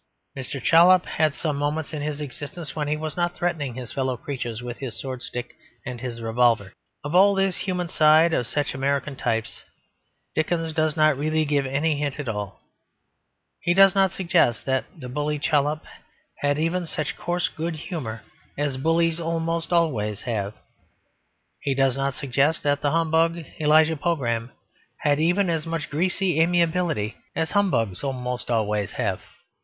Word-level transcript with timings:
Mr. 0.35 0.59
Chollop 0.59 1.05
had 1.05 1.35
some 1.35 1.55
moments 1.57 1.93
in 1.93 2.01
his 2.01 2.21
existence 2.21 2.75
when 2.75 2.87
he 2.87 2.97
was 2.97 3.15
not 3.15 3.35
threatening 3.35 3.75
his 3.75 3.91
fellow 3.91 4.17
creatures 4.17 4.63
with 4.63 4.79
his 4.79 4.99
sword 4.99 5.21
stick 5.21 5.55
and 5.85 6.01
his 6.01 6.23
revolver. 6.23 6.73
Of 7.03 7.13
all 7.13 7.35
this 7.35 7.57
human 7.57 7.87
side 7.87 8.33
of 8.33 8.47
such 8.47 8.73
American 8.73 9.15
types 9.15 9.61
Dickens 10.33 10.73
does 10.73 10.97
not 10.97 11.19
really 11.19 11.45
give 11.45 11.67
any 11.67 11.97
hint 11.99 12.19
at 12.19 12.27
all. 12.27 12.61
He 13.59 13.75
does 13.75 13.93
not 13.93 14.09
suggest 14.11 14.65
that 14.65 14.85
the 14.99 15.07
bully 15.07 15.37
Chollop 15.37 15.83
had 16.39 16.57
even 16.57 16.87
such 16.87 17.15
coarse 17.15 17.47
good 17.47 17.75
humour 17.75 18.23
as 18.57 18.77
bullies 18.77 19.19
almost 19.19 19.71
always 19.71 20.23
have. 20.23 20.55
He 21.59 21.75
does 21.75 21.95
not 21.95 22.15
suggest 22.15 22.63
that 22.63 22.81
the 22.81 22.89
humbug 22.89 23.45
Elijah 23.59 23.97
Pogram 23.97 24.49
had 25.01 25.19
even 25.19 25.47
as 25.47 25.67
much 25.67 25.91
greasy 25.91 26.41
amiability 26.41 27.17
as 27.35 27.51
humbugs 27.51 28.03
almost 28.03 28.49
invariably 28.49 28.87
have. 28.95 29.21